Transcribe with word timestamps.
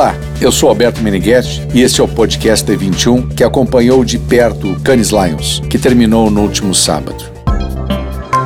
Olá, 0.00 0.16
eu 0.40 0.50
sou 0.50 0.70
Alberto 0.70 1.02
Meneghetti 1.02 1.60
e 1.74 1.82
este 1.82 2.00
é 2.00 2.04
o 2.04 2.08
podcast 2.08 2.64
D21 2.64 3.34
que 3.34 3.44
acompanhou 3.44 4.02
de 4.02 4.18
perto 4.18 4.72
o 4.72 4.80
Canis 4.80 5.10
Lions, 5.10 5.60
que 5.68 5.78
terminou 5.78 6.30
no 6.30 6.40
último 6.40 6.74
sábado. 6.74 7.22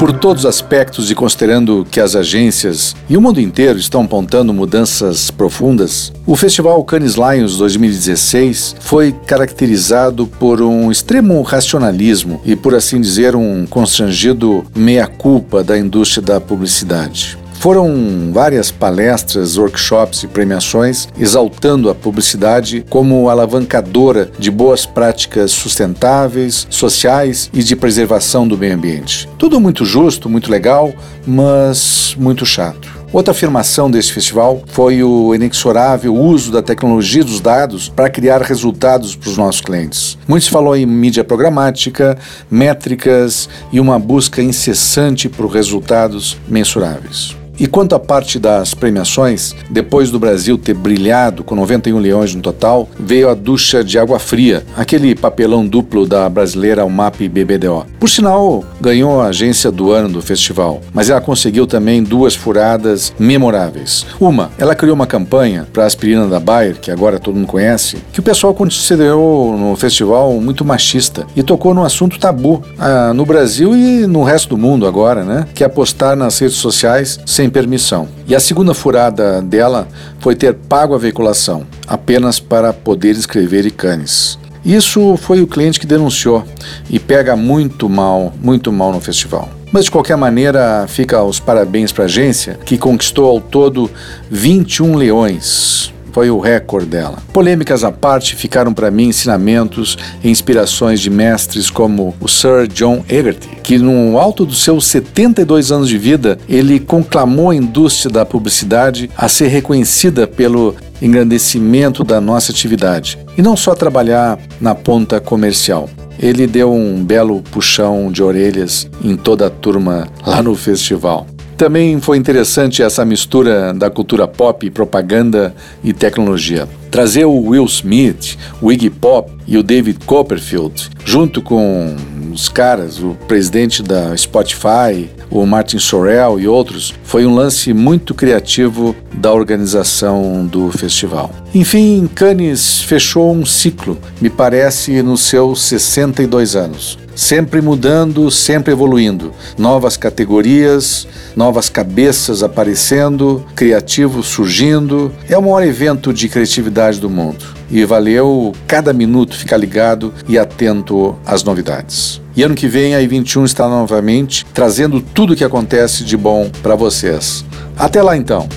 Por 0.01 0.13
todos 0.15 0.43
os 0.43 0.51
aspectos 0.51 1.13
e 1.13 1.15
considerando 1.15 1.87
que 1.89 2.01
as 2.01 2.17
agências 2.17 2.97
e 3.09 3.17
o 3.17 3.21
mundo 3.21 3.41
inteiro 3.41 3.79
estão 3.79 4.03
apontando 4.03 4.53
mudanças 4.53 5.31
profundas, 5.31 6.13
o 6.27 6.35
Festival 6.35 6.83
Cannes 6.83 7.15
Lions 7.15 7.57
2016 7.57 8.75
foi 8.81 9.13
caracterizado 9.13 10.27
por 10.27 10.61
um 10.61 10.91
extremo 10.91 11.41
racionalismo 11.43 12.43
e, 12.45 12.57
por 12.57 12.75
assim 12.75 13.01
dizer, 13.01 13.37
um 13.37 13.65
constrangido 13.65 14.65
meia-culpa 14.75 15.63
da 15.63 15.79
indústria 15.79 16.21
da 16.21 16.41
publicidade. 16.41 17.44
Foram 17.65 18.31
várias 18.31 18.71
palestras, 18.71 19.57
workshops 19.57 20.23
e 20.23 20.29
premiações 20.29 21.09
exaltando 21.19 21.89
a 21.89 21.95
publicidade 21.95 22.85
como 22.91 23.31
alavancadora 23.31 24.31
de 24.39 24.51
boas 24.51 24.85
práticas 24.85 25.51
sustentáveis, 25.53 26.67
sociais 26.69 27.49
e 27.55 27.63
de 27.63 27.75
preservação 27.75 28.47
do 28.47 28.59
meio 28.59 28.75
ambiente. 28.75 29.27
Tudo 29.39 29.59
muito 29.59 29.83
justo, 29.83 30.29
muito 30.29 30.51
legal, 30.51 30.93
mas 31.27 32.15
muito 32.19 32.45
chato. 32.45 32.93
Outra 33.11 33.33
afirmação 33.33 33.91
desse 33.91 34.13
festival 34.13 34.63
foi 34.67 35.03
o 35.03 35.35
inexorável 35.35 36.15
uso 36.15 36.53
da 36.53 36.61
tecnologia 36.61 37.25
dos 37.25 37.41
dados 37.41 37.89
para 37.89 38.11
criar 38.11 38.43
resultados 38.43 39.17
para 39.17 39.31
os 39.31 39.39
nossos 39.39 39.63
clientes. 39.63 40.19
Muito 40.29 40.45
se 40.45 40.51
falou 40.51 40.77
em 40.77 40.85
mídia 40.85 41.25
programática, 41.25 42.19
métricas 42.51 43.49
e 43.73 43.81
uma 43.81 43.99
busca 43.99 44.43
incessante 44.43 45.31
por 45.31 45.47
resultados 45.47 46.37
mensuráveis. 46.47 47.43
E 47.59 47.67
quanto 47.67 47.95
à 47.95 48.01
parte 48.01 48.39
das 48.39 48.75
premiações, 48.75 49.55
depois 49.71 50.11
do 50.11 50.19
Brasil 50.19 50.59
ter 50.59 50.75
brilhado 50.75 51.45
com 51.45 51.55
91 51.55 51.99
leões 51.99 52.35
no 52.35 52.43
total, 52.43 52.89
veio 52.99 53.29
a 53.29 53.35
ducha 53.35 53.85
de 53.85 53.99
água 53.99 54.19
fria, 54.19 54.65
aquele 54.77 55.15
papelão 55.15 55.67
duplo 55.67 56.07
da 56.07 56.29
brasileira 56.29 56.85
UMAP 56.85 57.29
BBDO. 57.29 57.87
Por 58.01 58.11
sinal, 58.11 58.65
ganhou 58.81 59.21
a 59.21 59.27
agência 59.27 59.71
do 59.71 59.93
ano 59.93 60.09
do 60.09 60.23
festival, 60.23 60.81
mas 60.93 61.11
ela 61.11 61.21
conseguiu 61.21 61.67
também 61.67 62.03
duas 62.03 62.35
furadas 62.35 63.13
memoráveis. 63.19 64.05
Uma, 64.21 64.51
ela 64.59 64.75
criou 64.75 64.95
uma 64.95 65.07
campanha 65.07 65.67
para 65.73 65.85
a 65.85 65.87
aspirina 65.87 66.27
da 66.27 66.41
Bayer, 66.41 66.79
que 66.81 66.91
agora 66.91 67.19
todo 67.19 67.35
mundo 67.35 67.47
conhece, 67.47 67.99
que 68.13 68.21
o 68.21 68.23
pessoal 68.23 68.53
considerou 68.53 69.57
no 69.57 69.77
festival 69.77 70.33
muito 70.41 70.65
machista 70.65 71.27
e 71.37 71.43
tocou 71.43 71.73
num 71.73 71.85
assunto 71.85 72.19
tabu 72.19 72.63
ah, 72.79 73.13
no 73.15 73.25
Brasil 73.25 73.75
e 73.77 74.07
no 74.07 74.23
resto 74.23 74.51
do 74.51 74.59
mundo 74.59 74.87
agora, 74.87 75.25
né? 75.25 75.47
Que 75.55 75.63
é 75.63 75.67
apostar 75.67 76.17
nas 76.17 76.39
redes 76.39 76.57
sociais 76.57 77.19
sem 77.25 77.44
sem 77.45 77.51
permissão. 77.51 78.09
E 78.27 78.35
a 78.35 78.41
segunda 78.41 78.73
furada 78.73 79.43
dela 79.43 79.87
foi 80.19 80.35
ter 80.35 80.55
pago 80.55 80.95
a 80.95 80.99
veiculação, 80.99 81.67
apenas 81.87 82.41
para 82.41 82.73
poder 82.73 83.13
escrever 83.13 83.67
Icanes. 83.67 84.39
Isso 84.65 85.17
foi 85.19 85.43
o 85.43 85.47
cliente 85.47 85.79
que 85.79 85.87
denunciou 85.87 86.43
e 86.89 86.99
pega 86.99 87.37
muito 87.37 87.87
mal, 87.87 88.33
muito 88.41 88.73
mal 88.73 88.93
no 88.93 89.01
festival. 89.01 89.51
Mas 89.71 89.85
de 89.85 89.91
qualquer 89.91 90.17
maneira, 90.17 90.87
fica 90.89 91.23
os 91.23 91.39
parabéns 91.39 91.93
para 91.93 92.05
a 92.05 92.07
agência, 92.07 92.59
que 92.65 92.79
conquistou 92.79 93.27
ao 93.27 93.41
todo 93.41 93.91
21 94.31 94.95
leões, 94.95 95.93
foi 96.15 96.31
o 96.31 96.39
recorde 96.39 96.87
dela. 96.87 97.19
Polêmicas 97.33 97.83
à 97.83 97.91
parte, 97.91 98.37
ficaram 98.37 98.73
para 98.73 98.89
mim 98.89 99.09
ensinamentos 99.09 99.99
e 100.23 100.31
inspirações 100.31 101.01
de 101.01 101.11
mestres 101.11 101.69
como 101.69 102.15
o 102.21 102.29
Sir 102.29 102.69
John 102.69 103.05
Egerty, 103.09 103.49
que 103.65 103.79
no 103.79 104.17
alto 104.17 104.47
dos 104.47 104.63
seus 104.63 104.87
72 104.87 105.73
anos 105.73 105.89
de 105.89 105.99
vida, 105.99 106.39
ele 106.49 106.79
conclamou 106.79 107.51
a 107.51 107.57
indústria 107.57 108.13
da 108.13 108.25
publicidade 108.25 109.11
a 109.17 109.29
ser 109.29 109.49
reconhecida 109.49 110.25
pelo 110.25 110.77
engrandecimento 111.03 112.05
da 112.05 112.21
nossa 112.21 112.53
atividade 112.53 113.19
e 113.37 113.43
não 113.43 113.57
só 113.57 113.75
trabalhar 113.75 114.39
na 114.61 114.75
ponta 114.75 115.21
comercial. 115.21 115.91
Ele 116.17 116.47
deu 116.47 116.73
um 116.73 117.03
belo 117.03 117.43
puxão 117.43 118.13
de 118.13 118.23
orelhas 118.23 118.89
em 119.03 119.17
toda 119.17 119.49
a 119.49 119.51
turma 119.51 120.07
lá 120.25 120.41
no 120.41 120.55
festival. 120.55 121.27
Também 121.57 122.01
foi 122.01 122.17
interessante 122.17 122.83
essa 122.83 123.05
mistura 123.05 123.73
da 123.73 123.89
cultura 123.89 124.27
pop, 124.27 124.69
propaganda 124.71 125.55
e 125.83 125.93
tecnologia. 125.93 126.69
Trazer 126.91 127.25
o 127.25 127.49
Will 127.49 127.65
Smith, 127.65 128.37
o 128.61 128.73
Iggy 128.73 128.91
Pop 128.91 129.31
e 129.47 129.57
o 129.57 129.63
David 129.63 129.99
Copperfield, 130.05 130.91
junto 131.05 131.41
com 131.41 131.95
os 132.33 132.49
caras, 132.49 132.99
o 132.99 133.17
presidente 133.29 133.83
da 133.83 134.17
Spotify, 134.17 135.09
o 135.31 135.47
Martin 135.47 135.79
Sorrell 135.79 136.41
e 136.41 136.49
outros, 136.49 136.93
foi 137.05 137.25
um 137.25 137.35
lance 137.35 137.73
muito 137.73 138.15
criativo 138.15 138.95
da 139.13 139.33
organização 139.33 140.45
do 140.45 140.71
festival. 140.71 141.31
Enfim, 141.55 142.09
Cannes 142.13 142.81
fechou 142.83 143.33
um 143.33 143.47
ciclo, 143.47 143.97
me 144.21 144.29
parece, 144.29 145.03
nos 145.03 145.23
seus 145.23 145.63
62 145.63 146.57
anos 146.57 147.04
sempre 147.15 147.61
mudando, 147.61 148.31
sempre 148.31 148.73
evoluindo. 148.73 149.33
Novas 149.57 149.97
categorias, 149.97 151.07
novas 151.37 151.69
cabeças 151.69 152.43
aparecendo, 152.43 153.45
criativos 153.55 154.27
surgindo. 154.27 155.13
É 155.29 155.37
o 155.37 155.43
maior 155.43 155.63
evento 155.63 156.13
de 156.13 156.29
criatividade 156.29 157.01
do 157.01 157.11
mundo. 157.11 157.45
E 157.71 157.85
valeu 157.85 158.53
cada 158.67 158.93
minuto 158.93 159.37
ficar 159.37 159.57
ligado 159.57 160.13
e 160.29 160.39
atento 160.39 161.17
às 161.25 161.43
novidades. 161.43 162.21
E 162.37 162.43
ano 162.43 162.55
que 162.55 162.67
vem 162.67 162.95
a 162.95 163.01
I21 163.01 163.45
está 163.45 163.69
novamente 163.69 164.45
trazendo 164.53 165.01
tudo 165.01 165.33
o 165.33 165.37
que 165.37 165.45
acontece 165.45 166.05
de 166.05 166.17
bom 166.17 166.51
para 166.63 166.75
vocês. 166.75 167.45
Até 167.77 168.03
lá 168.03 168.17
então. 168.17 168.49